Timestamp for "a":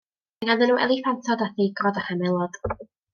1.47-1.49, 2.03-2.07